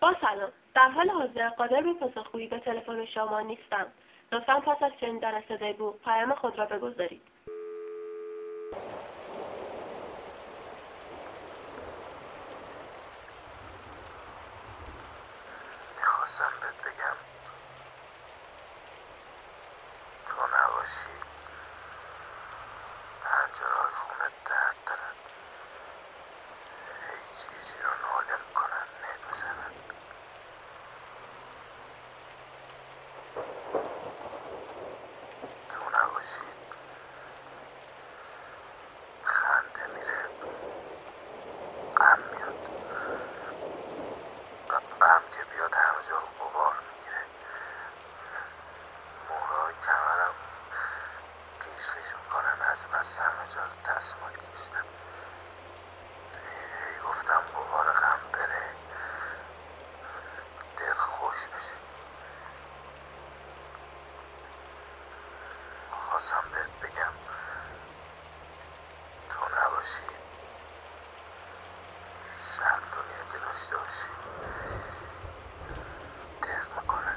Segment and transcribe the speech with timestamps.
[0.00, 0.52] با سلام.
[0.74, 3.86] در حال حاضر قادر به پاسخگویی به تلفن شما نیستم.
[4.32, 7.22] لطفا پس از شنیدن صدای بوق پیام خود را بگذارید.
[15.96, 17.16] می‌خواستم بهت بگم.
[20.26, 21.10] تو نباشی.
[23.24, 25.14] پنجره خونه درد دارن.
[27.10, 29.77] هیچ چیزی رو ناله می‌کنن نت می‌زنن.
[36.18, 36.46] نباشی
[39.24, 40.28] خنده میره.
[41.96, 42.68] غم میاد.
[45.00, 47.22] غم که بیاد همه جا رو قبار می‌گیره.
[49.30, 50.34] مهرهای کمرم
[51.60, 52.62] قیش قیش می‌کنن.
[52.70, 54.84] از بس همه جا رو دستمال کشیدم
[57.08, 58.76] گفتم قبار غم بره.
[60.76, 61.87] دل خوش بشه.
[66.18, 67.12] خواستم بهت بگم.
[69.30, 70.06] تو نباشی
[72.32, 74.10] شب دنیا که داشته باشی.
[76.42, 77.16] دق می‌کنه.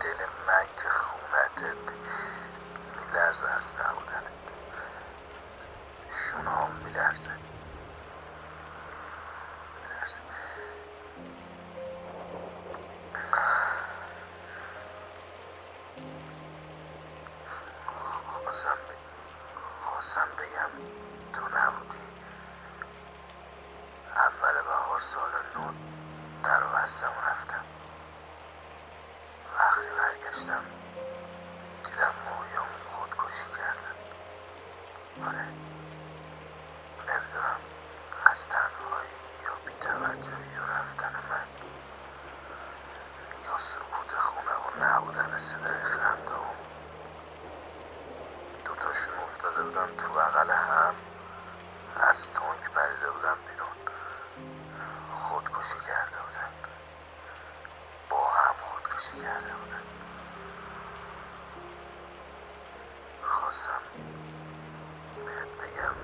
[0.00, 1.92] دل من که خونتت
[2.96, 4.52] میلرزه از نبودنت.
[6.08, 7.51] میلرزه میلرزه.
[18.52, 18.92] خواستم ب...
[19.82, 20.70] خواستم بگم
[21.32, 22.12] تو نبودی.
[24.16, 25.72] اول بهار سال نو
[26.42, 27.64] در و بستم رفتم.
[29.58, 30.64] وقتی برگشتم
[31.84, 33.96] دیدم ماهیام خودکشی کردن.
[35.28, 35.46] آره.
[37.08, 37.60] نمی‌دونم
[38.30, 39.10] از تنهایی
[39.44, 41.46] یا بیتوجهی و رفتن من
[43.44, 46.62] یا سکوت خونه و نبودن صدای خنده هم
[48.64, 49.14] دوتاشون
[49.82, 50.94] بودن تو بغل هم
[51.96, 53.76] از تانک پریده بودن بیرون.
[55.10, 56.50] خودکشی کرده بودن.
[58.10, 59.82] با هم خودکشی کرده بودن.
[63.22, 63.82] خواستم
[65.26, 65.94] بهت بگم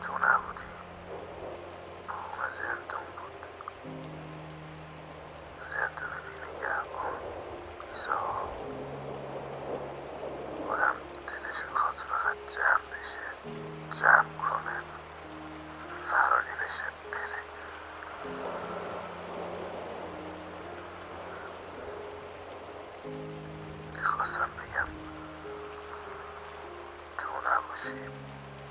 [0.00, 0.62] تو نبودی.
[2.08, 3.46] خونه زندون بود.
[5.58, 7.20] زندون بی نگهبان
[7.80, 7.90] بی
[13.90, 14.82] جمع کنه.
[15.78, 17.40] فراری بشه بره.
[24.02, 24.88] خواستم بگم
[27.18, 28.10] تو نباشی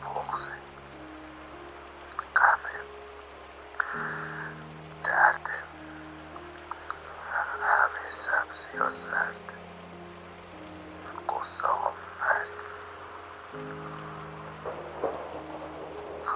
[0.04, 0.52] بغزه
[2.36, 2.84] غمه.
[5.04, 5.64] درده
[7.62, 9.54] همه سبزی ها زرد
[11.30, 12.64] قصه ها مرد.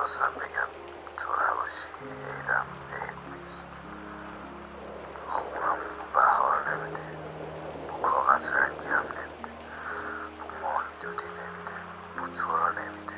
[0.03, 0.69] خواستم بگم
[1.17, 3.67] تو نباشی عیدم عید نیست.
[5.27, 7.19] خونم بو بهار نمیده
[7.89, 9.51] بو کاغذ رنگی هم نمیده
[10.39, 11.73] بو ماهی دودی نمیده
[12.17, 13.15] بو تو را نمیده.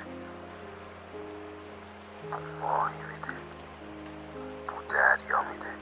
[2.31, 3.41] بو ماهی میده
[4.67, 5.79] بو دریا میده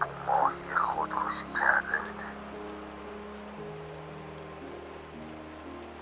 [0.00, 2.24] بو ماهی خودکشی کرده میده.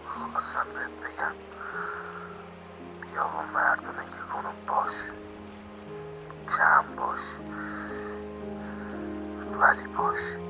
[0.07, 1.37] خواستم بهت بگم
[3.23, 5.13] و مردونه که کنو باش.
[6.49, 7.41] کم باش.
[9.61, 10.46] ولی باش.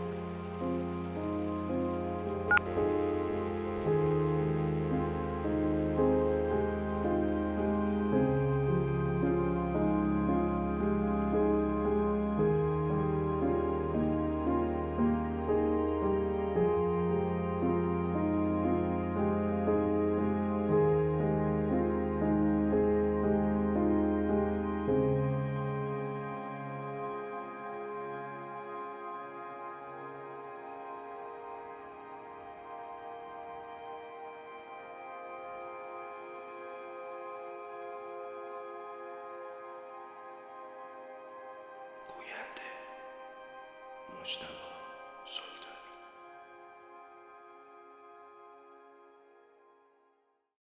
[42.27, 42.67] geldi.
[44.21, 44.57] Muş'tan
[45.27, 45.76] solda.